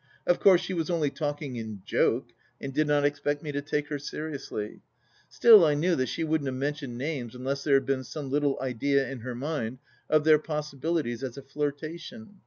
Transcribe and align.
Of 0.25 0.39
course 0.39 0.61
she 0.61 0.73
was 0.73 0.89
only 0.89 1.11
talking 1.11 1.57
in 1.57 1.83
joke 1.85 2.31
and 2.59 2.73
did 2.73 2.87
not 2.87 3.05
expect 3.05 3.43
me 3.43 3.51
to 3.51 3.61
take 3.61 3.89
her 3.89 3.99
seriously. 3.99 4.81
Still 5.29 5.63
I 5.63 5.75
knew 5.75 5.93
that 5.95 6.07
she 6.09 6.23
wouldn't 6.23 6.47
have 6.47 6.55
mentioned 6.55 6.97
names 6.97 7.35
unless 7.35 7.63
there 7.63 7.75
had 7.75 7.85
been 7.85 8.03
some 8.03 8.31
little 8.31 8.59
idea 8.59 9.07
in 9.07 9.19
her 9.19 9.35
mind 9.35 9.77
of 10.09 10.23
their 10.23 10.39
possibilities 10.39 11.23
as 11.23 11.37
a 11.37 11.43
flirta 11.43 11.99
tion. 11.99 12.39